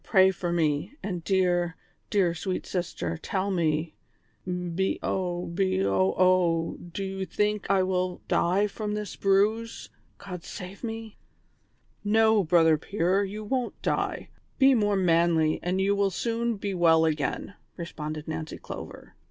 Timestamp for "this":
8.95-9.15